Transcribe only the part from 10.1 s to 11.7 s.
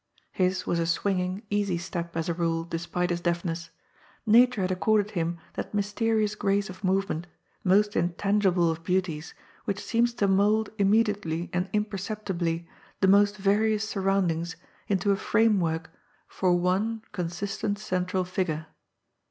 to mould immediately and